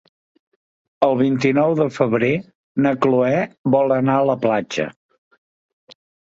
[1.07, 2.29] El vint-i-nou de febrer
[2.85, 3.35] na Cloè
[3.77, 4.87] vol anar a la platja.